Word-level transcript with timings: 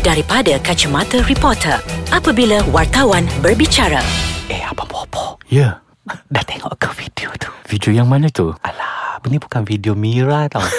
daripada 0.00 0.56
kacamata 0.64 1.20
reporter 1.28 1.76
apabila 2.08 2.64
wartawan 2.72 3.28
berbicara. 3.44 4.00
Eh, 4.48 4.64
Abang 4.64 4.88
Bobo. 4.88 5.36
Ya 5.52 5.84
Dah 6.32 6.42
tengok 6.42 6.74
ke 6.80 6.88
video 6.96 7.28
tu? 7.36 7.52
Video 7.68 7.92
yang 8.02 8.08
mana 8.08 8.32
tu? 8.32 8.50
Alah, 8.64 9.20
ni 9.28 9.36
bukan 9.36 9.62
video 9.62 9.92
Mira 9.94 10.48
tau. 10.48 10.64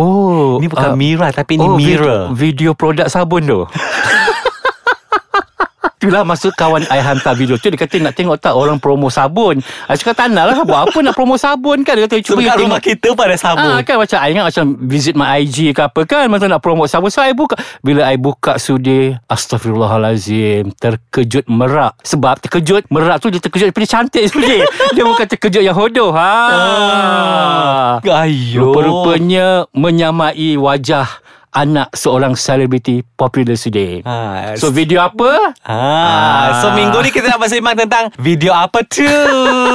Oh 0.00 0.56
Ni 0.62 0.70
bukan 0.70 0.94
ah, 0.94 0.96
Mira 0.96 1.28
tapi 1.28 1.60
ni 1.60 1.66
oh, 1.66 1.76
Mirror. 1.76 2.32
video, 2.32 2.32
video 2.32 2.70
produk 2.72 3.10
sabun 3.10 3.44
tu 3.44 3.60
Itulah 6.10 6.26
masa 6.26 6.50
kawan 6.50 6.90
I 6.90 6.98
hantar 6.98 7.38
video 7.38 7.54
tu 7.54 7.70
Dia 7.70 7.78
kata 7.78 8.02
nak 8.02 8.18
tengok 8.18 8.42
tak 8.42 8.58
orang 8.58 8.82
promo 8.82 9.06
sabun 9.14 9.62
I 9.86 9.94
cakap 9.94 10.18
tak 10.18 10.34
nak 10.34 10.50
lah 10.50 10.66
Buat 10.66 10.90
apa 10.90 10.98
nak 11.06 11.14
promo 11.14 11.38
sabun 11.38 11.86
kan 11.86 11.94
Dia 11.94 12.10
kata 12.10 12.18
Cuba 12.18 12.42
you 12.42 12.50
rumah 12.50 12.82
kita 12.82 13.14
pada 13.14 13.38
sabun. 13.38 13.62
Ah, 13.62 13.78
kan 13.86 13.94
macam 13.94 14.18
I 14.18 14.34
ingat 14.34 14.50
macam 14.50 14.74
visit 14.90 15.14
my 15.14 15.38
IG 15.38 15.70
ke 15.70 15.86
apa 15.86 16.02
kan 16.10 16.26
Masa 16.26 16.50
nak 16.50 16.66
promote 16.66 16.90
sabun 16.90 17.14
So 17.14 17.22
I 17.22 17.30
buka 17.30 17.54
Bila 17.78 18.10
I 18.10 18.18
buka 18.18 18.58
sudi 18.58 19.14
Astaghfirullahalazim 19.30 20.74
Terkejut 20.74 21.46
merak 21.46 21.94
Sebab 22.02 22.42
terkejut 22.42 22.90
Merak 22.90 23.22
tu 23.22 23.30
dia 23.30 23.38
terkejut 23.38 23.70
Daripada 23.70 23.86
cantik 23.86 24.26
sudi 24.26 24.66
Dia 24.98 25.06
bukan 25.06 25.30
terkejut 25.30 25.62
yang 25.62 25.78
hodoh 25.78 26.10
ha. 26.10 26.34
Ah. 28.02 28.26
Ayo. 28.26 28.74
Rupa-rupanya 28.74 29.70
Menyamai 29.78 30.58
wajah 30.58 31.06
Anak 31.50 31.90
seorang 31.92 32.32
selebriti 32.32 33.02
popular 33.02 33.54
sudi 33.54 33.98
Ha, 34.00 34.54
So 34.54 34.70
video 34.70 35.02
apa? 35.02 35.50
Ah, 35.60 36.62
so 36.62 36.70
Ah. 36.70 36.72
minggu 36.72 36.94
ni 37.00 37.10
kita 37.10 37.26
nak 37.26 37.42
bersembang 37.42 37.74
tentang 37.74 38.14
video 38.16 38.50
apa 38.50 38.80
tu 38.82 39.02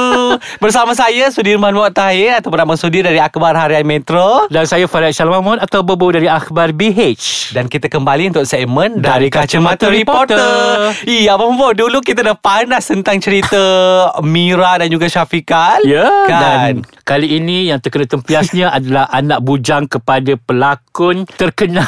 Bersama 0.64 0.92
saya 0.92 1.28
Sudirman 1.28 1.70
Muat 1.70 1.92
Tahir 1.92 2.32
Ataupun 2.34 2.56
Abang 2.58 2.76
Sudir 2.76 3.02
dari 3.02 3.16
Akhbar 3.16 3.52
Harian 3.52 3.84
Metro 3.84 4.48
Dan 4.48 4.64
saya 4.64 4.84
Farid 4.84 5.12
Shalmamun 5.12 5.60
Atau 5.60 5.80
Bobo 5.82 6.08
dari 6.08 6.24
Akhbar 6.26 6.72
BH 6.72 7.52
Dan 7.52 7.68
kita 7.68 7.86
kembali 7.86 8.32
untuk 8.32 8.44
segmen 8.44 8.96
Dari 8.96 9.28
Kacamata 9.28 9.86
Reporter. 9.86 10.96
Iya 11.04 11.36
Abang 11.36 11.54
Bo 11.54 11.70
Dulu 11.70 12.00
kita 12.00 12.24
dah 12.24 12.34
panas 12.34 12.88
tentang 12.88 13.20
cerita 13.20 13.60
Mira 14.24 14.80
dan 14.80 14.88
juga 14.88 15.06
Syafiqal 15.06 15.84
Ya 15.84 16.08
kan? 16.24 16.40
Dan 16.80 16.95
kali 17.06 17.38
ini 17.38 17.70
yang 17.70 17.78
terkena 17.78 18.02
tempiasnya 18.10 18.66
adalah 18.76 19.06
anak 19.08 19.38
bujang 19.38 19.86
kepada 19.86 20.34
pelakon 20.34 21.22
terkenal 21.30 21.86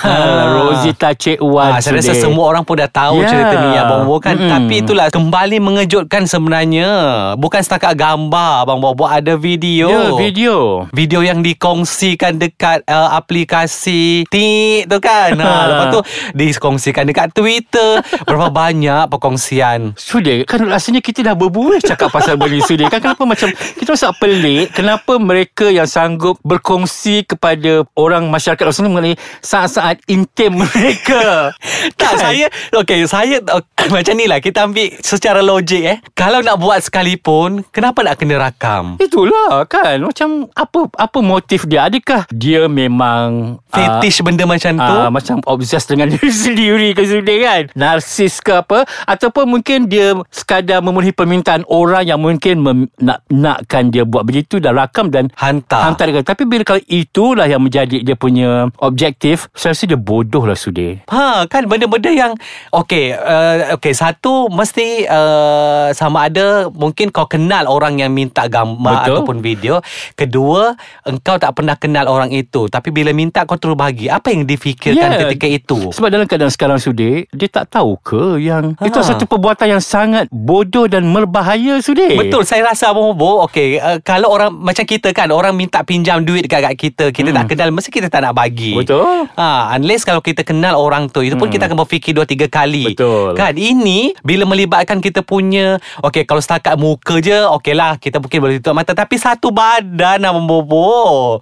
Rosita 0.62 1.11
Cik 1.11 1.42
Wan. 1.42 1.74
Ah, 1.74 1.83
saya 1.83 1.98
rasa 1.98 2.14
semua 2.14 2.47
orang 2.47 2.62
pun 2.62 2.78
dah 2.78 2.86
tahu 2.86 3.19
Ya. 3.19 3.27
cerita 3.27 3.55
ni 3.58 3.74
Abang 3.74 4.06
Bobo 4.06 4.22
kan 4.22 4.39
Mm-mm. 4.39 4.46
Tapi 4.46 4.74
itulah 4.78 5.11
kembali 5.11 5.58
mengejutkan 5.58 6.22
sebenarnya 6.22 6.86
Bukan 7.34 7.58
setakat 7.58 7.98
gambar 7.98 8.62
Abang 8.62 8.78
Bobo 8.78 9.11
ada 9.11 9.34
video 9.34 9.91
Ya, 9.91 10.14
video. 10.14 10.86
Video 10.94 11.19
yang 11.20 11.42
dikongsikan 11.42 12.39
dekat 12.39 12.86
uh, 12.86 13.11
aplikasi 13.11 14.22
Tik 14.30 14.86
tu 14.86 15.02
kan 15.02 15.34
ha, 15.34 15.50
Lepas 15.69 15.86
tu 15.91 16.00
dikongsikan 16.36 17.11
dekat 17.11 17.34
Twitter 17.34 17.98
Berapa 18.22 18.55
banyak 18.62 19.11
perkongsian 19.11 19.98
Sudir, 19.98 20.46
kan 20.46 20.62
rasanya 20.62 21.02
kita 21.02 21.24
dah 21.24 21.34
berbuih 21.34 21.83
cakap 21.83 22.14
pasal 22.14 22.39
benda 22.39 22.61
Sudir. 22.62 22.86
Kan 22.86 23.00
kenapa 23.00 23.24
macam, 23.24 23.48
kita 23.50 23.89
rasa 23.89 24.14
pelik. 24.14 24.70
Kenapa 24.70 25.08
mereka 25.17 25.73
yang 25.73 25.89
sanggup 25.89 26.37
berkongsi 26.45 27.25
kepada 27.25 27.89
orang 27.97 28.28
masyarakat 28.28 28.61
luar 28.61 28.77
sana 28.77 28.92
mengenai 28.92 29.17
saat-saat 29.41 30.05
intim 30.05 30.61
mereka. 30.61 31.56
Tak 31.98 32.19
saya 32.19 32.47
Okay 32.75 33.06
saya 33.06 33.39
okay, 33.42 33.86
Macam 33.95 34.14
ni 34.19 34.27
lah 34.27 34.42
Kita 34.42 34.67
ambil 34.67 34.98
secara 34.98 35.39
logik 35.39 35.83
eh. 35.84 35.98
Kalau 36.17 36.42
nak 36.42 36.59
buat 36.59 36.83
sekalipun 36.83 37.62
Kenapa 37.70 38.03
nak 38.03 38.19
kena 38.19 38.41
rakam? 38.41 38.98
Itulah 38.98 39.62
kan? 39.70 40.03
Macam 40.03 40.51
apa 40.59 40.91
apa 40.98 41.19
motif 41.23 41.69
dia? 41.70 41.86
Adakah 41.86 42.27
dia 42.34 42.67
memang 42.67 43.59
ah, 43.70 43.75
Fetish 44.03 44.27
benda 44.27 44.42
macam 44.48 44.75
tu? 44.75 44.97
Ah, 44.98 45.11
macam 45.12 45.39
obses 45.47 45.86
dengan 45.86 46.11
diri 46.12 46.31
sendiri 46.33 46.89
ke 46.98 47.06
sudah 47.06 47.36
kan? 47.47 47.62
Narsis 47.79 48.42
ke 48.42 48.59
apa? 48.59 48.83
Ataupun 49.06 49.47
mungkin 49.47 49.86
dia 49.86 50.19
Sekadar 50.34 50.83
memenuhi 50.83 51.14
permintaan 51.14 51.62
orang 51.70 52.11
Yang 52.11 52.20
mungkin 52.20 52.55
mem, 52.59 52.79
nak 52.98 53.23
Nakkan 53.31 53.95
dia 53.95 54.02
buat 54.02 54.27
begitu 54.27 54.58
Dan 54.58 54.75
rakam 54.75 54.98
dan 55.07 55.31
Hantar 55.39 55.95
Hantar 55.95 56.11
dia 56.11 56.27
Tapi 56.27 56.42
bila 56.42 56.67
kalau 56.67 56.83
itulah 56.85 57.47
Yang 57.47 57.63
menjadi 57.63 57.97
dia 58.03 58.17
punya 58.19 58.67
Objektif 58.83 59.47
Saya 59.55 59.70
rasa 59.70 59.86
dia 59.86 59.95
bodoh 59.95 60.42
lah 60.42 60.59
sudah 60.59 60.98
Ha 61.07 61.47
kan 61.47 61.70
benda-benda 61.70 62.11
yang 62.11 62.35
okey 62.75 63.14
uh, 63.14 63.79
okey 63.79 63.95
satu 63.95 64.51
mesti 64.51 65.07
uh, 65.07 65.95
sama 65.95 66.27
ada 66.27 66.67
mungkin 66.73 67.13
kau 67.13 67.29
kenal 67.29 67.69
orang 67.69 68.01
yang 68.01 68.11
minta 68.11 68.48
gambar 68.48 69.05
Betul. 69.05 69.14
ataupun 69.14 69.37
video. 69.39 69.75
Kedua 70.17 70.73
engkau 71.05 71.37
tak 71.37 71.53
pernah 71.55 71.77
kenal 71.77 72.08
orang 72.08 72.33
itu 72.33 72.67
tapi 72.67 72.89
bila 72.91 73.13
minta 73.13 73.45
kau 73.45 73.61
terus 73.61 73.77
bagi. 73.77 74.08
Apa 74.08 74.33
yang 74.33 74.42
difikirkan 74.42 74.97
Ya. 74.98 75.29
ketika 75.29 75.47
itu? 75.47 75.79
Sebab 75.92 76.08
dalam 76.08 76.25
keadaan 76.25 76.48
sekarang 76.51 76.81
sudah 76.81 77.29
Dia 77.29 77.48
tak 77.53 77.69
tahu 77.70 78.01
ke 78.01 78.41
Yang 78.41 78.81
Ha. 78.81 78.89
Itu 78.89 79.01
satu 79.05 79.25
perbuatan 79.29 79.79
yang 79.79 79.83
sangat 79.83 80.27
Bodoh 80.33 80.89
dan 80.89 81.05
berbahaya 81.08 81.79
sudah 81.79 82.17
Betul 82.17 82.42
saya 82.42 82.64
rasa 82.64 82.91
Abang 82.91 83.13
Bobo 83.13 83.45
Okey 83.45 83.77
uh, 83.77 84.01
Kalau 84.01 84.33
orang 84.33 84.51
Macam 84.57 84.88
kita 84.89 85.13
kan 85.13 85.29
Orang 85.29 85.53
minta 85.53 85.81
pinjam 85.81 86.21
duit 86.21 86.43
dekat 86.43 86.65
kat 86.65 86.75
kita 86.75 87.05
Kita 87.11 87.29
tak 87.31 87.45
kenal 87.47 87.69
Mesti 87.69 87.91
kita 87.91 88.09
tak 88.09 88.23
nak 88.23 88.33
bagi 88.33 88.71
Hmm. 88.71 88.81
Betul. 88.81 89.29
ha, 89.35 89.49
Unless 89.73 90.03
kalau 90.03 90.19
kita 90.19 90.41
kenal 90.41 90.75
orang 90.75 91.07
tu 91.07 91.21
Itu 91.21 91.37
pun 91.37 91.49
kita 91.49 91.67
akan 91.67 91.79
berfikir 91.79 92.11
Dua 92.11 92.25
tiga 92.25 92.47
kali 92.47 92.91
Betul. 92.91 93.35
Kan 93.35 93.55
ini 93.55 94.17
Bila 94.19 94.45
melibatkan 94.45 94.99
kita 94.99 95.21
punya 95.21 95.77
Okey 96.01 96.25
kalau 96.25 96.39
setakat 96.39 96.75
muka 96.75 97.19
je 97.19 97.37
Okey 97.53 97.73
lah 97.73 97.95
Kita 97.95 98.17
mungkin 98.17 98.39
boleh 98.39 98.57
tutup 98.57 98.73
mata 98.73 98.93
Tapi 98.93 99.15
satu 99.15 99.51
badan 99.51 100.25
Abang 100.25 100.47
Bobo 100.47 100.89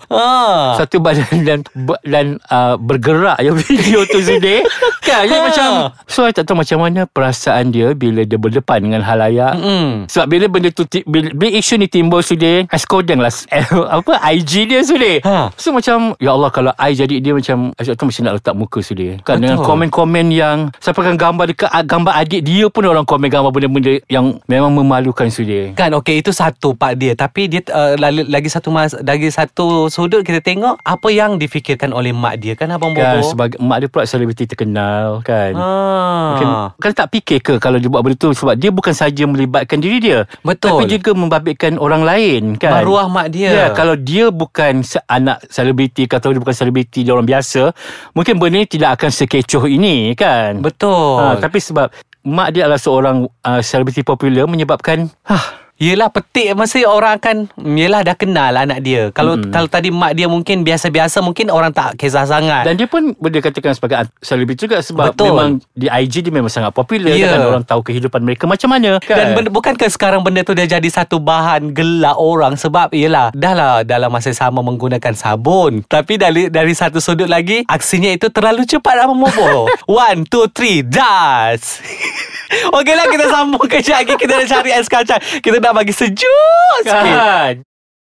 ha. 0.09 0.75
satu 0.77 0.99
badan 0.99 1.29
dan 1.43 1.59
dan 2.03 2.27
uh, 2.47 2.75
bergerak 2.77 3.37
yang 3.39 3.55
video 3.61 4.03
tu 4.05 4.19
sedih 4.19 4.65
kan 5.01 5.23
jadi 5.23 5.37
Ha. 5.37 5.45
macam 5.45 5.69
so 6.05 6.25
I 6.25 6.33
tak 6.33 6.45
tahu 6.45 6.57
macam 6.57 6.81
mana 6.81 7.05
perasaan 7.05 7.69
dia 7.69 7.93
bila 7.93 8.25
dia 8.25 8.35
berdepan 8.35 8.81
dengan 8.81 9.03
halayak 9.03 9.53
Mm-mm. 9.55 10.09
sebab 10.09 10.27
bila 10.27 10.45
benda 10.49 10.71
tu 10.71 10.83
bila, 11.05 11.29
bila 11.31 11.51
isu 11.53 11.77
ni 11.77 11.87
timbul 11.87 12.19
sudah 12.19 12.65
I 12.65 12.79
skodeng 12.79 13.21
lah 13.21 13.31
apa 13.97 14.13
IG 14.33 14.53
dia 14.67 14.81
sudah 14.81 15.15
Ha. 15.21 15.51
so 15.55 15.71
macam 15.71 16.15
ya 16.17 16.33
Allah 16.33 16.49
kalau 16.49 16.73
I 16.75 16.93
jadi 16.93 17.19
dia 17.19 17.33
macam 17.33 17.75
I 17.75 17.83
tak 17.83 17.97
tahu 17.97 18.09
macam 18.09 18.23
nak 18.23 18.35
letak 18.39 18.55
muka 18.55 18.79
sudah 18.81 19.21
kan 19.21 19.37
Betul. 19.37 19.43
dengan 19.43 19.59
komen-komen 19.61 20.27
yang 20.31 20.59
sampaikan 20.79 21.15
gambar 21.15 21.45
dekat 21.51 21.71
gambar 21.83 22.13
adik 22.17 22.41
dia 22.41 22.67
pun 22.67 22.85
orang 22.85 23.03
komen 23.03 23.27
gambar 23.27 23.51
benda-benda 23.51 23.99
yang 24.07 24.39
memang 24.45 24.71
memalukan 24.71 25.27
sudah 25.27 25.75
Kan 25.75 25.93
okey 25.95 26.21
itu 26.21 26.31
satu 26.31 26.73
part 26.73 26.95
dia 26.95 27.13
tapi 27.13 27.47
dia 27.47 27.61
uh, 27.69 27.97
lagi, 27.97 28.23
lagi 28.23 28.49
satu 28.49 28.71
mas 28.71 28.95
lagi 28.97 29.29
satu 29.29 29.89
sudut 29.89 30.23
kita 30.23 30.39
tengok 30.39 30.79
apa 30.79 31.09
yang 31.09 31.37
difikirkan 31.37 31.91
oleh 31.91 32.15
mak 32.15 32.39
dia 32.39 32.55
kan 32.55 32.71
abang 32.71 32.93
kan 32.93 33.19
Bobo. 33.19 33.27
sebagai 33.27 33.59
mak 33.59 33.79
dia 33.79 33.89
pula 33.89 34.05
selebriti 34.05 34.47
terkenal 34.47 35.21
kan 35.21 35.53
Ah. 35.57 36.37
Mungkin, 36.37 36.49
kan 36.79 36.93
tak 36.93 37.09
fikir 37.11 37.39
ke 37.41 37.55
kalau 37.57 37.77
dia 37.77 37.89
buat 37.89 38.01
benda 38.01 38.15
tu 38.15 38.31
sebab 38.31 38.55
dia 38.55 38.71
bukan 38.71 38.93
saja 38.93 39.25
melibatkan 39.25 39.79
diri 39.79 39.99
dia 39.99 40.19
Betul. 40.41 40.79
tapi 40.79 40.85
juga 40.89 41.11
membabitkan 41.13 41.77
orang 41.77 42.03
lain 42.03 42.43
kan 42.55 42.73
Maruah 42.77 43.09
mak 43.09 43.26
dia. 43.31 43.51
ya 43.51 43.67
kalau 43.75 43.99
dia 43.99 44.29
bukan 44.31 44.83
anak 45.11 45.43
selebriti 45.51 46.07
atau 46.07 46.33
dia 46.33 46.41
bukan 46.41 46.57
selebriti 46.57 47.03
dia 47.03 47.13
orang 47.13 47.27
biasa 47.27 47.75
mungkin 48.13 48.39
benda 48.39 48.63
ni 48.63 48.69
tidak 48.69 49.01
akan 49.01 49.11
sekecoh 49.11 49.65
ini 49.67 50.15
kan 50.15 50.63
Betul. 50.63 51.19
ha, 51.23 51.37
tapi 51.37 51.59
sebab 51.59 51.91
mak 52.27 52.55
dia 52.55 52.67
adalah 52.67 52.81
seorang 52.81 53.27
uh, 53.47 53.61
selebriti 53.63 54.03
popular 54.03 54.47
menyebabkan 54.51 55.11
ha, 55.27 55.66
Yelah 55.77 56.09
petik 56.09 56.57
Mesti 56.57 56.89
orang 56.89 57.21
akan 57.21 57.37
Yelah 57.77 58.01
dah 58.05 58.17
kenal 58.17 58.53
anak 58.57 58.81
dia 58.81 59.13
Kalau 59.13 59.37
hmm. 59.37 59.53
kalau 59.53 59.69
tadi 59.69 59.93
mak 59.93 60.17
dia 60.17 60.29
mungkin 60.29 60.65
Biasa-biasa 60.65 61.21
Mungkin 61.21 61.53
orang 61.53 61.73
tak 61.73 62.01
kisah 62.01 62.25
sangat 62.25 62.65
dan 62.67 62.75
dia 62.75 62.89
pun 62.89 63.15
boleh 63.17 63.41
katakan 63.41 63.77
sebagai 63.77 64.09
selebriti 64.19 64.67
juga 64.67 64.81
sebab 64.81 65.13
Betul. 65.13 65.33
memang 65.33 65.51
di 65.77 65.87
IG 65.87 66.27
dia 66.27 66.33
memang 66.33 66.51
sangat 66.51 66.73
popular 66.73 67.13
Ya. 67.17 67.33
kan 67.33 67.43
orang 67.49 67.65
tahu 67.65 67.81
kehidupan 67.87 68.21
mereka 68.25 68.45
macam 68.45 68.73
mana 68.73 68.99
kan 69.01 69.17
Dan 69.17 69.27
benda, 69.39 69.49
bukankah 69.53 69.89
sekarang 69.89 70.21
benda 70.21 70.43
tu 70.43 70.53
dah 70.53 70.67
jadi 70.67 70.89
satu 70.89 71.23
bahan 71.23 71.73
gelak 71.73 72.17
orang 72.17 72.59
sebab 72.59 72.93
yelah 72.93 73.31
dah 73.33 73.53
lah 73.53 73.73
dalam 73.87 74.09
masa 74.11 74.33
sama 74.33 74.61
menggunakan 74.65 75.15
sabun. 75.17 75.85
Tapi 75.87 76.17
dari 76.21 76.49
dari 76.49 76.73
satu 76.73 76.99
sudut 76.99 77.29
lagi 77.29 77.65
aksinya 77.69 78.11
itu 78.13 78.29
terlalu 78.33 78.65
cepat 78.69 79.07
Abang 79.07 79.23
Bobo. 79.23 79.71
One, 79.87 80.27
two, 80.27 80.49
three, 80.53 80.83
das. 80.85 81.81
Okeylah 82.77 83.11
kita 83.11 83.27
sambung 83.27 83.67
kejap 83.67 84.07
lagi 84.07 84.15
kita 84.15 84.33
nak 84.39 84.47
cari 84.47 84.71
kacang. 84.87 85.21
Kita 85.43 85.57
nak 85.67 85.75
bagi 85.75 85.91
sejuk 85.91 86.75
sikit. 86.87 86.95
kan 86.95 87.55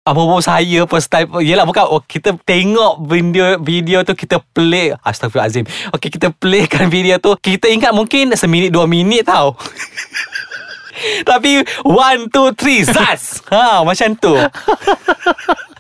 Apa-apa 0.07 0.39
saya 0.39 0.87
first 0.87 1.11
time 1.11 1.27
Yelah 1.43 1.67
bukan. 1.67 1.83
Oh, 1.91 1.99
Kita 1.99 2.31
tengok 2.39 3.03
video 3.03 3.59
video 3.59 3.99
tu 4.07 4.15
Kita 4.15 4.39
play. 4.39 4.95
Astaghfirullahaladzim 4.95 5.67
Okay 5.91 6.07
kita 6.07 6.31
playkan 6.31 6.87
video 6.87 7.19
tu. 7.19 7.35
Kita 7.35 7.67
ingat 7.67 7.91
mungkin 7.91 8.31
Seminit 8.39 8.71
dua 8.71 8.87
minit 8.87 9.27
tau. 9.27 9.59
Tapi 11.29 11.63
One, 11.83 12.31
two, 12.31 12.55
three 12.55 12.87
Zaz 12.87 13.39
ha, 13.53 13.83
Macam 13.83 14.15
tu. 14.15 14.33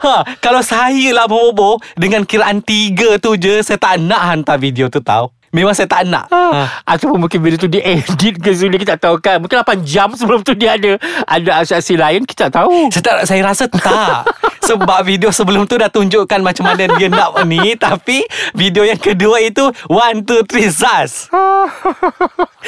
Ha, 0.03 0.13
Kalau 0.43 0.61
saya 0.63 1.15
lah 1.15 1.27
Bobo 1.27 1.79
Dengan 1.95 2.23
kiraan 2.23 2.59
tiga 2.59 3.19
tu 3.19 3.39
je 3.39 3.63
Saya 3.63 3.79
tak 3.79 4.03
nak 4.03 4.19
hantar 4.19 4.59
video 4.59 4.91
tu 4.91 4.99
tau 4.99 5.31
Memang 5.49 5.73
saya 5.73 5.89
tak 5.89 6.05
nak. 6.05 6.29
Ha. 6.29 6.69
Ataupun 6.85 7.25
mungkin 7.25 7.41
video 7.41 7.57
tu 7.57 7.69
dia 7.69 7.81
edit 7.81 8.37
ke 8.37 8.53
Zuli 8.53 8.77
Kita 8.77 8.95
tak 8.97 9.09
tahu 9.09 9.15
kan. 9.17 9.41
Mungkin 9.41 9.61
8 9.61 9.81
jam 9.81 10.13
sebelum 10.13 10.45
tu 10.45 10.53
dia 10.53 10.77
ada 10.77 10.97
Ada 11.25 11.65
aksi-aksi 11.65 11.93
lain 11.97 12.21
Kita 12.25 12.49
tak 12.49 12.63
tahu. 12.63 12.89
Saya, 12.93 13.03
tak, 13.03 13.15
saya 13.25 13.41
rasa 13.41 13.65
tak. 13.65 14.29
Sebab 14.69 15.01
video 15.01 15.33
sebelum 15.33 15.65
tu 15.65 15.81
dah 15.81 15.89
tunjukkan 15.89 16.45
macam 16.45 16.69
mana 16.69 16.85
dia 16.93 17.09
nak 17.09 17.41
ni 17.49 17.73
Tapi 17.73 18.21
video 18.53 18.85
yang 18.85 19.01
kedua 19.01 19.41
itu 19.41 19.65
One, 19.89 20.21
two, 20.21 20.45
three, 20.45 20.69
zaz 20.69 21.25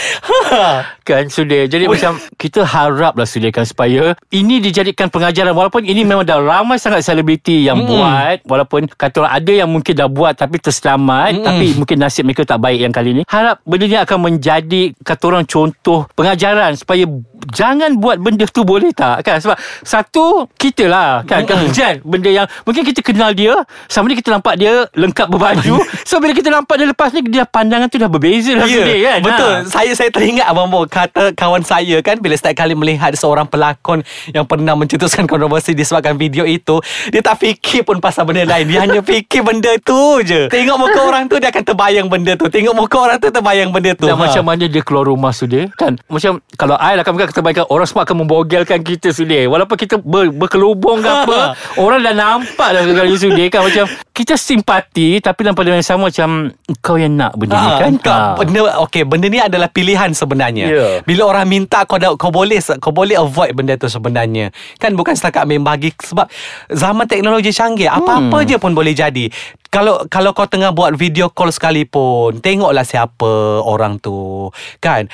Kan 1.11 1.27
sudah 1.27 1.67
Jadi 1.67 1.85
macam 1.85 2.15
Kita 2.39 2.63
harap 2.63 3.19
lah 3.19 3.27
kan 3.27 3.65
Supaya 3.67 4.15
Ini 4.31 4.63
dijadikan 4.63 5.11
pengajaran 5.11 5.51
Walaupun 5.51 5.83
ini 5.83 6.07
memang 6.07 6.23
dah 6.23 6.39
ramai 6.39 6.79
sangat 6.79 7.03
selebriti 7.03 7.67
Yang 7.67 7.83
Mm-mm. 7.83 7.91
buat. 7.91 8.37
Walaupun 8.47 8.87
kata 8.87 9.27
orang 9.27 9.33
ada 9.35 9.51
yang 9.51 9.69
mungkin 9.69 9.93
dah 9.93 10.07
buat 10.07 10.33
Tapi 10.33 10.57
terselamat. 10.57 11.31
Mm-mm. 11.35 11.45
Tapi 11.45 11.65
mungkin 11.75 11.97
nasib 11.99 12.23
mereka 12.23 12.47
tak 12.47 12.63
baik 12.63 12.79
yang 12.79 12.93
kali 12.95 13.11
ni 13.11 13.23
Harap 13.27 13.59
benda 13.67 13.85
ni 13.85 13.97
akan 13.99 14.17
menjadi 14.31 14.81
Kata 15.03 15.23
orang 15.27 15.43
contoh 15.43 16.07
Pengajaran 16.15 16.79
Supaya 16.79 17.03
Jangan 17.51 17.97
buat 17.97 18.21
benda 18.21 18.45
tu 18.45 18.61
boleh 18.61 18.93
tak? 18.93 19.25
Kan? 19.25 19.41
Sebab 19.41 19.57
Satu 19.81 20.45
Kita 20.55 20.85
lah 20.87 21.25
kan, 21.25 21.43
kan, 21.43 21.67
kan? 21.67 21.95
Benda 22.05 22.29
yang 22.29 22.47
Mungkin 22.63 22.85
kita 22.85 23.01
kenal 23.01 23.33
dia 23.33 23.57
Sama 23.89 24.07
ni 24.07 24.15
kita 24.15 24.31
nampak 24.31 24.55
dia 24.55 24.87
Lengkap 24.95 25.27
berbaju. 25.27 25.81
So 26.09 26.21
bila 26.21 26.31
kita 26.31 26.53
nampak 26.53 26.77
dia 26.77 26.87
lepas 26.87 27.09
ni 27.11 27.25
Dia 27.27 27.43
pandangan 27.43 27.89
tu 27.89 27.97
dah 27.97 28.07
berbeza 28.07 28.53
lah 28.55 28.65
Ya, 28.69 28.77
sudah 28.77 28.97
kan? 29.01 29.19
betul. 29.21 29.51
Ha. 29.51 29.67
Saya 29.67 29.91
saya 29.97 30.09
teringat 30.13 30.45
abang 30.47 30.69
Bo 30.69 30.85
kata 31.01 31.33
kawan 31.33 31.61
saya 31.61 31.97
kan 31.99 32.17
bila 32.17 32.33
setiap 32.33 32.61
kali 32.61 32.77
melihat 32.77 33.11
seorang 33.13 33.45
pelakon 33.45 34.05
yang 34.29 34.45
pernah 34.45 34.77
mencetuskan 34.77 35.25
kontroversi 35.25 35.73
disebabkan 35.73 36.15
video 36.15 36.45
itu, 36.45 36.77
dia 37.09 37.19
tak 37.19 37.41
fikir 37.41 37.81
pun 37.81 37.97
pasal 37.97 38.23
benda 38.23 38.45
lain. 38.45 38.69
Dia 38.69 38.85
hanya 38.85 39.01
fikir 39.01 39.41
benda 39.41 39.73
tu 39.81 40.21
je. 40.21 40.45
Tengok 40.47 40.77
muka 40.77 40.99
orang 41.01 41.25
tu 41.25 41.41
dia 41.41 41.49
akan 41.49 41.63
terbayang 41.63 42.07
benda 42.07 42.37
tu. 42.37 42.45
Tengok 42.47 42.75
muka 42.77 42.97
orang 43.01 43.17
tu 43.17 43.27
terbayang 43.27 43.73
benda 43.73 43.91
tu. 43.93 44.05
Dan 44.05 44.15
Ha. 44.15 44.27
macam 44.27 44.43
mana 44.45 44.63
dia 44.67 44.81
keluar 44.85 45.07
rumah 45.07 45.33
sudah 45.33 45.65
Kan 45.73 45.97
Macam 46.05 46.43
Kalau 46.53 46.75
I 46.77 46.93
lah 46.93 47.01
kan 47.01 47.15
Kita 47.15 47.41
bayangkan 47.41 47.65
Orang 47.71 47.87
semua 47.87 48.03
akan 48.03 48.21
membogelkan 48.21 48.83
kita 48.83 49.09
sudah 49.09 49.47
Walaupun 49.47 49.73
kita 49.73 49.97
ber, 49.97 50.29
berkelubung 50.29 50.99
ke 50.99 51.09
apa 51.09 51.55
Orang 51.81 52.03
dah 52.03 52.13
nampak 52.13 52.69
dah 52.69 52.83
Sekali 52.83 53.15
sudah 53.15 53.45
kan 53.47 53.61
Macam 53.65 53.85
Kita 54.11 54.33
simpati 54.35 55.17
Tapi 55.17 55.39
dalam 55.41 55.55
pada 55.55 55.71
yang 55.71 55.81
sama 55.81 56.11
Macam 56.11 56.53
Kau 56.79 56.99
yang 56.99 57.17
nak 57.17 57.33
benda 57.33 57.55
ni 57.55 57.69
Ha, 57.71 57.79
kan 57.79 57.93
kau, 57.97 58.29
benda 58.37 58.59
okey 58.83 59.03
benda 59.07 59.25
ni 59.25 59.39
adalah 59.39 59.67
pilihan 59.67 60.11
sebenarnya. 60.11 60.65
Ya. 60.81 61.05
Bila 61.05 61.29
orang 61.29 61.45
minta 61.45 61.85
kau 61.85 62.01
dah, 62.01 62.17
kau 62.17 62.33
boleh 62.33 62.57
kau 62.81 62.89
boleh 62.89 63.21
avoid 63.21 63.53
benda 63.53 63.77
tu 63.77 63.85
sebenarnya. 63.85 64.49
Kan 64.81 64.97
bukan 64.97 65.13
setakat 65.13 65.45
main 65.45 65.61
bagi 65.61 65.93
sebab 65.93 66.25
zaman 66.73 67.05
teknologi 67.05 67.53
canggih 67.53 67.85
apa-apa 67.85 68.41
Hmm. 68.41 68.47
je 68.49 68.57
pun 68.57 68.73
boleh 68.73 68.97
jadi. 68.97 69.29
Kalau 69.69 70.03
kalau 70.09 70.33
kau 70.33 70.49
tengah 70.49 70.73
buat 70.73 70.97
video 70.97 71.29
call 71.29 71.53
sekalipun, 71.53 72.41
tengoklah 72.41 72.83
siapa 72.83 73.61
orang 73.61 74.01
tu. 74.01 74.49
Kan? 74.81 75.07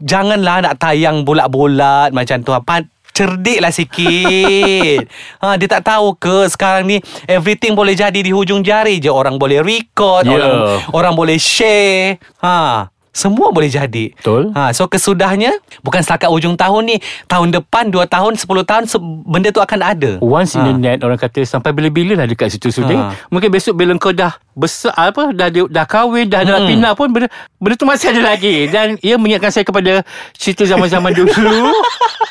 Janganlah 0.00 0.64
nak 0.64 0.74
tayang 0.80 1.22
bulat-bulat 1.22 2.10
macam 2.10 2.40
tu. 2.40 2.56
Apa 2.56 2.88
Cerdiklah 3.14 3.70
sikit 3.70 5.06
ha, 5.46 5.54
Dia 5.54 5.68
tak 5.70 5.86
tahu 5.86 6.18
ke 6.18 6.50
Sekarang 6.50 6.82
ni 6.82 6.98
Everything 7.30 7.78
boleh 7.78 7.94
jadi 7.94 8.18
Di 8.18 8.34
hujung 8.34 8.66
jari 8.66 8.98
je 8.98 9.06
Orang 9.06 9.38
boleh 9.38 9.62
record 9.62 10.26
Ya. 10.26 10.34
Orang 10.34 10.54
Orang 10.90 11.14
boleh 11.14 11.38
share 11.38 12.18
ha, 12.42 12.90
Semua 13.14 13.48
boleh 13.48 13.70
jadi 13.70 14.10
Betul. 14.12 14.50
ha, 14.50 14.68
So 14.70 14.84
kesudahnya 14.84 15.54
Bukan 15.80 16.00
setakat 16.00 16.26
ujung 16.28 16.52
tahun 16.52 16.82
ni 16.84 16.96
Tahun 17.24 17.48
depan 17.48 17.88
2 17.88 18.02
tahun 18.04 18.34
10 18.34 18.42
tahun 18.60 18.82
se- 18.84 18.98
Benda 19.24 19.48
tu 19.48 19.58
akan 19.58 19.80
ada 19.80 20.10
Once 20.18 20.52
in 20.52 20.60
Ha. 20.60 20.66
the 20.66 20.74
net 20.74 20.98
Orang 20.98 21.16
kata 21.16 21.40
Sampai 21.42 21.70
bila-bila 21.70 22.16
lah 22.16 22.26
dekat 22.26 22.50
situ 22.50 22.74
sudah 22.74 23.14
Ha. 23.14 23.30
Mungkin 23.30 23.48
besok 23.48 23.74
bila 23.74 23.94
kau 23.94 24.10
dah 24.10 24.34
Besar 24.52 24.90
apa 24.92 25.30
Dah 25.30 25.46
dah 25.48 25.86
kahwin 25.86 26.26
Dah 26.26 26.42
ada 26.42 26.56
Hmm. 26.56 26.66
pindah 26.66 26.92
pun 26.92 27.08
benda, 27.08 27.30
benda 27.56 27.74
tu 27.74 27.86
masih 27.86 28.10
ada 28.10 28.22
lagi 28.26 28.66
Dan 28.66 28.98
ia 28.98 29.14
mengingatkan 29.14 29.50
saya 29.52 29.62
kepada 29.62 30.02
Cerita 30.34 30.66
zaman-zaman 30.66 31.14
dulu 31.14 31.70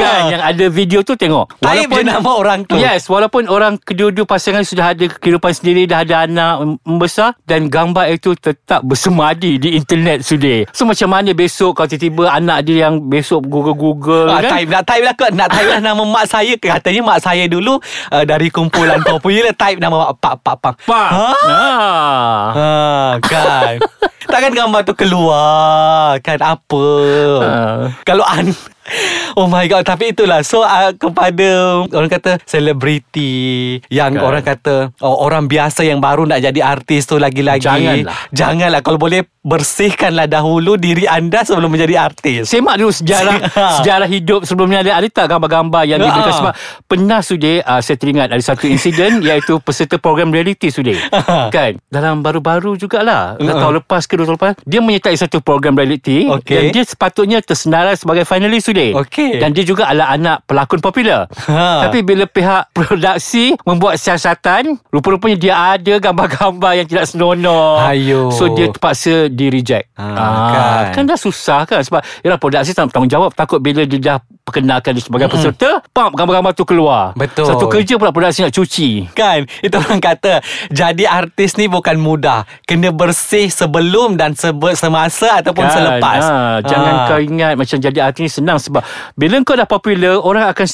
Kan 0.00 0.22
yang 0.28 0.42
ada 0.42 0.64
video 0.66 1.00
tu 1.00 1.12
tengok. 1.12 1.52
Taib 1.58 1.88
je 1.88 2.02
nama 2.02 2.30
orang 2.32 2.64
tu. 2.64 2.74
Yes 2.74 3.04
Walaupun 3.04 3.44
orang 3.46 3.76
kedua-dua 3.76 4.24
pasangan 4.24 4.62
Sudah 4.62 4.90
ada 4.90 5.04
kehidupan 5.04 5.50
sendiri 5.50 5.84
Dah 5.84 6.00
ada 6.00 6.24
anak 6.24 6.52
em- 6.58 6.80
membesar 6.82 7.36
Dan 7.42 7.66
gambar 7.66 8.08
itu 8.10 8.32
tetap 8.32 8.80
bersemadi 8.80 9.56
Di 9.56 9.74
internet 9.74 10.22
sudah 10.22 10.64
So 10.70 10.82
macam 10.82 11.10
mana 11.10 11.30
besok 11.30 11.74
Kalau 11.74 11.86
tiba-tiba 11.86 12.30
anak 12.30 12.64
dia 12.64 12.86
yang 12.86 13.02
Besok 13.02 13.44
google-google 13.44 14.28
Ah, 14.28 14.40
kan? 14.40 14.56
type 14.56 14.68
nak 14.68 14.84
type 14.84 15.02
lah 15.02 15.14
kot. 15.14 15.30
Nak 15.30 15.48
type 15.48 15.68
lah 15.68 15.80
nama 15.82 16.00
mak 16.00 16.24
saya 16.24 16.54
Katanya 16.54 17.00
mak 17.02 17.20
saya 17.20 17.44
dulu 17.44 17.76
uh, 18.08 18.24
Dari 18.24 18.48
kumpulan 18.48 19.02
popular 19.02 19.52
Type 19.52 19.76
nama 19.76 20.08
mak 20.08 20.12
Pak 20.16 20.34
Pak 20.40 20.56
Pak. 20.56 20.74
Pak. 20.84 21.08
Ha? 21.10 21.28
ah. 21.44 22.44
Ha, 22.50 22.68
kan. 23.20 23.74
Takkan 24.30 24.52
gambar 24.54 24.80
tu 24.82 24.94
keluar 24.94 26.16
Kan 26.20 26.38
apa? 26.38 26.86
Ha. 27.40 27.50
Kalau 28.02 28.22
an 28.24 28.54
Oh 29.32 29.46
my 29.46 29.64
god 29.64 29.82
Tapi 29.82 30.10
itulah 30.10 30.40
So 30.40 30.60
uh, 30.60 30.90
kepada 30.92 31.48
Orang 31.86 32.08
kata 32.08 32.42
Selebriti 32.42 33.30
Yang 33.86 34.12
Kan. 34.12 34.24
orang 34.24 34.42
kata 34.42 34.74
oh, 34.98 35.16
Orang 35.20 35.46
biasa 35.46 35.82
yang 35.82 35.98
baru 35.98 36.24
Nak 36.24 36.40
jadi 36.42 36.60
artis 36.60 37.04
tu 37.04 37.16
Lagi-lagi 37.16 37.62
Janganlah. 37.62 38.16
Janganlah 38.30 38.80
Kalau 38.80 38.96
boleh 38.96 39.22
Bersihkanlah 39.40 40.26
dahulu 40.26 40.74
Diri 40.74 41.04
anda 41.04 41.40
Sebelum 41.40 41.68
menjadi 41.68 41.96
artis 42.02 42.46
Semak 42.46 42.76
dulu 42.76 42.90
sejarah 42.90 43.38
Ha. 43.50 43.80
sejarah 43.80 44.06
hidup 44.06 44.44
sebelumnya 44.44 44.80
ada 44.80 45.04
tak 45.04 45.26
gambar-gambar 45.28 45.82
yang 45.84 45.98
Ha. 45.98 46.06
diberikan 46.06 46.32
sebab 46.32 46.52
pernah 46.86 47.20
sudah 47.20 47.60
uh, 47.62 47.80
saya 47.80 47.96
teringat 47.96 48.28
ada 48.28 48.38
satu 48.38 48.64
insiden 48.64 49.20
iaitu 49.26 49.58
peserta 49.58 49.96
program 49.96 50.30
reality 50.30 50.70
sudah 50.70 50.94
kan 51.50 51.76
dalam 51.86 52.20
baru-baru 52.20 52.76
jugalah 52.76 53.34
uh 53.34 53.42
Ha. 53.42 53.58
tahun 53.58 53.74
lepas 53.80 54.02
ke 54.04 54.14
dua 54.14 54.24
tahun 54.24 54.36
lepas 54.36 54.52
dia 54.62 54.80
menyertai 54.80 55.12
satu 55.14 55.38
program 55.38 55.74
reality 55.74 56.24
Okey. 56.26 56.52
dan 56.52 56.62
dia 56.70 56.84
sepatutnya 56.84 57.38
tersenarai 57.40 57.94
sebagai 57.94 58.22
finalis 58.22 58.64
sudah 58.82 59.00
Okey. 59.00 59.30
dan 59.36 59.48
dia 59.50 59.64
juga 59.64 59.82
adalah 59.86 60.08
anak 60.10 60.36
pelakon 60.44 60.80
popular 60.80 61.28
Ha. 61.42 61.84
tapi 61.84 62.00
bila 62.00 62.24
pihak 62.24 62.70
produksi 62.70 63.52
membuat 63.62 63.96
siasatan 63.96 64.78
rupa-rupanya 64.86 65.36
dia 65.36 65.54
ada 65.74 65.94
gambar-gambar 65.96 66.72
yang 66.74 66.86
tidak 66.86 67.06
senonoh 67.06 67.78
Ayo. 67.78 68.30
so 68.30 68.48
dia 68.48 68.68
terpaksa 68.68 69.26
di 69.26 69.46
reject 69.48 69.92
Ha, 69.92 70.06
Ah, 70.10 70.48
kan. 70.50 70.84
kan 70.94 71.02
dah 71.06 71.18
susah 71.18 71.64
kan 71.64 71.80
sebab 71.80 72.00
yalah 72.20 72.36
produksi 72.36 72.70
tak 72.70 72.88
tanggungjawab 72.88 73.32
takut 73.32 73.58
bila 73.58 73.82
dia 73.82 74.00
dah 74.00 74.18
perkenalkan 74.42 74.92
dia 74.92 75.02
sebagai 75.02 75.28
peserta 75.28 75.78
pam 75.90 76.10
gambar-gambar 76.10 76.52
tu 76.52 76.64
keluar 76.64 77.12
Betul. 77.14 77.46
satu 77.46 77.66
kerja 77.66 77.94
pula 77.94 78.10
produksi 78.10 78.40
nak 78.40 78.50
cuci 78.50 78.90
Kan 79.12 79.46
Itu 79.60 79.76
orang 79.76 80.00
kata 80.00 80.42
Jadi 80.68 81.04
artis 81.04 81.54
ni 81.54 81.66
bukan 81.66 81.94
mudah 81.96 82.42
Kena 82.64 82.90
bersih 82.90 83.46
sebelum 83.46 84.14
Dan 84.14 84.34
sebe- 84.34 84.74
semasa 84.74 85.38
Ataupun 85.38 85.62
Kan? 85.62 85.72
selepas 85.72 86.22
ha, 86.24 86.36
Jangan 86.60 86.94
Ah. 86.96 87.06
kau 87.06 87.20
ingat 87.20 87.54
Macam 87.54 87.76
jadi 87.78 87.98
artis 88.02 88.22
ni 88.22 88.30
senang 88.32 88.58
Sebab 88.70 88.82
Bila 89.18 89.34
kau 89.42 89.58
dah 89.58 89.66
popular 89.66 90.14
Orang 90.16 90.46
akan 90.46 90.66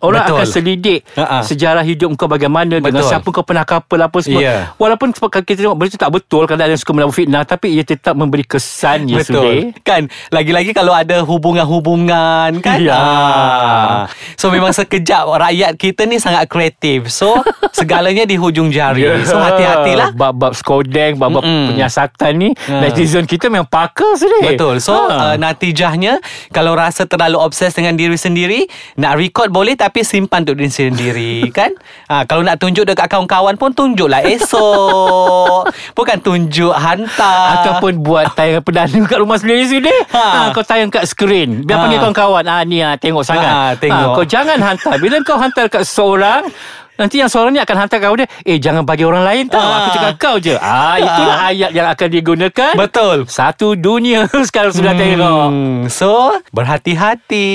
Orang 0.00 0.22
Betul. 0.24 0.34
akan 0.34 0.46
selidik 0.48 1.00
Ha-ha. 1.14 1.44
Sejarah 1.44 1.84
hidup 1.84 2.08
kau 2.16 2.24
bagaimana 2.26 2.80
Dengan 2.80 3.04
Betul. 3.04 3.10
siapa 3.12 3.28
kau 3.28 3.44
pernah 3.44 3.62
couple 3.62 4.00
Apa 4.00 4.18
semua 4.18 4.40
Ya. 4.40 4.72
Walaupun 4.76 5.12
kita 5.12 5.60
tengok 5.60 5.76
Benda 5.76 5.92
tu 5.92 6.00
tak 6.00 6.10
betul 6.10 6.42
Kadang 6.44 6.64
ada 6.64 6.72
yang 6.72 6.80
suka 6.80 6.92
menambah 6.92 7.14
fitnah 7.14 7.44
Tapi 7.44 7.66
ia 7.70 7.84
tetap 7.84 8.16
memberi 8.16 8.42
kesan 8.42 9.06
ya 9.06 9.20
Betul 9.20 9.36
sudah 9.36 9.52
Kan 9.84 10.02
Lagi-lagi 10.28 10.72
kalau 10.72 10.90
ada 10.90 11.20
hubungan-hubungan 11.22 12.58
Kan 12.58 12.78
Ya. 12.80 12.96
Ah. 12.96 14.02
So 14.44 14.52
memang 14.52 14.70
sekejap 14.70 15.24
Rakyat 15.24 15.72
kita 15.74 16.04
ni 16.04 16.20
sangat 16.20 16.44
kreatif 16.46 17.08
So 17.08 17.40
Segalanya 17.72 18.22
di 18.22 18.36
hujung 18.36 18.68
jari 18.68 19.24
So 19.24 19.40
hati-hatilah 19.40 20.12
Bab-bab 20.12 20.52
skodeng 20.52 21.16
Bab-bab 21.16 21.40
Mm-mm. 21.40 21.72
penyiasatan 21.72 22.32
ni 22.36 22.50
Ha. 22.54 22.80
Netizen 22.80 23.24
kita 23.24 23.48
memang 23.48 23.64
pakar 23.64 24.14
sudah 24.14 24.44
Betul 24.44 24.78
So 24.78 24.92
Ha. 24.94 25.32
uh, 25.32 25.36
natijahnya 25.36 26.20
Kalau 26.50 26.72
rasa 26.72 27.04
terlalu 27.04 27.36
obses 27.36 27.72
dengan 27.72 27.94
diri 27.94 28.14
sendiri 28.14 28.68
Nak 28.94 29.16
record 29.16 29.48
boleh 29.48 29.74
Tapi 29.74 30.04
simpan 30.04 30.44
untuk 30.44 30.60
diri 30.60 30.68
sendiri 30.68 31.34
Kan 31.56 31.72
ha, 32.06 32.24
Kalau 32.24 32.40
nak 32.40 32.60
tunjuk 32.60 32.84
dekat 32.84 33.08
kawan-kawan 33.08 33.56
pun 33.56 33.72
Tunjuklah 33.72 34.20
esok 34.24 35.72
Bukan 35.94 36.20
tunjuk 36.20 36.72
hantar 36.72 37.56
Ataupun 37.56 37.96
buat 37.98 38.34
tayangan 38.34 38.60
perdana 38.60 38.98
kat 39.04 39.18
rumah 39.18 39.36
sendiri 39.36 39.64
sudah. 39.64 39.98
Ha. 40.10 40.24
Ha. 40.24 40.40
kau 40.50 40.60
tayang 40.60 40.90
kat 40.90 41.04
skrin. 41.04 41.62
Biar 41.62 41.76
Ha. 41.76 41.82
panggil 41.82 41.98
kawan-kawan. 41.98 42.44
Ah 42.44 42.62
ni 42.62 42.80
ah 42.80 42.94
tengok 42.94 43.22
sangat. 43.22 43.46
Ha, 43.46 43.78
tengok. 43.78 44.12
kau 44.12 44.24
jangan 44.34 44.58
hantar. 44.58 44.98
Bila 44.98 45.22
kau 45.22 45.38
hantar 45.38 45.70
kat 45.70 45.86
seorang 45.86 46.50
Nanti 46.94 47.18
yang 47.18 47.26
seorang 47.26 47.50
ni 47.50 47.58
akan 47.58 47.74
hantar 47.74 47.98
kau 47.98 48.14
dia 48.14 48.30
Eh 48.46 48.62
jangan 48.62 48.86
bagi 48.86 49.02
orang 49.02 49.26
lain 49.26 49.50
tau 49.50 49.58
Ha. 49.58 49.82
Aku 49.82 49.88
cakap 49.98 50.14
kau 50.14 50.36
je 50.38 50.54
ah, 50.54 50.94
Itulah 50.94 51.50
ayat 51.50 51.74
yang 51.74 51.90
akan 51.90 52.06
digunakan 52.06 52.72
Betul 52.78 53.26
Satu 53.26 53.74
dunia 53.74 54.30
sekarang 54.48 54.70
sudah 54.70 54.94
tengok 54.94 55.50
Hmm, 55.50 55.90
so 55.90 56.38
berhati-hati. 56.54 57.50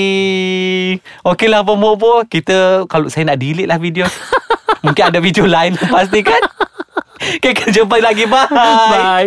Okeylah 1.24 1.64
Bobo, 1.64 2.20
kita 2.28 2.84
kalau 2.84 3.08
saya 3.08 3.32
nak 3.32 3.40
delete 3.40 3.64
lah 3.64 3.80
video. 3.80 4.04
Mungkin 4.84 5.02
ada 5.08 5.18
video 5.20 5.44
lain 5.48 5.76
lepas 5.76 6.08
ni 6.12 6.20
kan. 6.20 6.40
Okay, 7.20 7.52
kita 7.52 7.68
jumpa 7.72 8.00
lagi. 8.00 8.24
Bye. 8.24 8.48
Bye 8.48 9.26